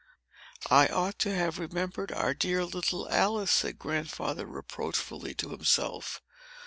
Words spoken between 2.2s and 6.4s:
dear little Alice," said Grandfather reproachfully to himself.